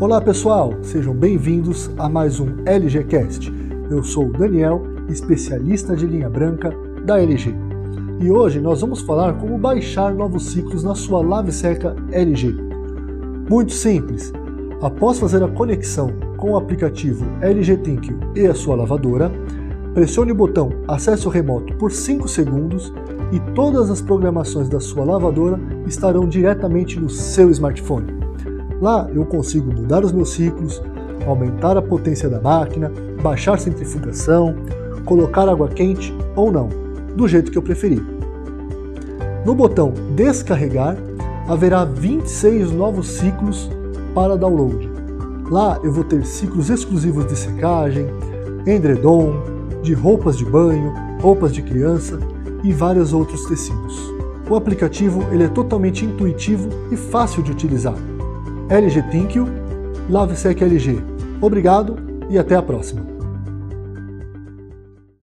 [0.00, 3.52] Olá pessoal, sejam bem-vindos a mais um LGCast.
[3.90, 6.72] Eu sou o Daniel, especialista de linha branca
[7.04, 7.54] da LG.
[8.18, 12.50] E hoje nós vamos falar como baixar novos ciclos na sua lave seca LG.
[13.50, 14.32] Muito simples.
[14.80, 19.30] Após fazer a conexão com o aplicativo LG Thinking e a sua lavadora,
[19.92, 22.90] pressione o botão Acesso Remoto por 5 segundos
[23.32, 28.19] e todas as programações da sua lavadora estarão diretamente no seu smartphone.
[28.80, 30.82] Lá eu consigo mudar os meus ciclos,
[31.26, 32.90] aumentar a potência da máquina,
[33.22, 34.54] baixar centrifugação,
[35.04, 36.68] colocar água quente ou não,
[37.14, 38.02] do jeito que eu preferir.
[39.44, 40.96] No botão Descarregar,
[41.46, 43.70] haverá 26 novos ciclos
[44.14, 44.88] para download.
[45.50, 48.06] Lá eu vou ter ciclos exclusivos de secagem,
[48.66, 49.42] endredom,
[49.82, 52.18] de roupas de banho, roupas de criança
[52.62, 53.98] e vários outros tecidos.
[54.48, 58.09] O aplicativo ele é totalmente intuitivo e fácil de utilizar.
[58.70, 59.48] LG Thank you,
[60.08, 61.02] LaveSec LG.
[61.42, 61.96] Obrigado
[62.30, 63.19] e até a próxima.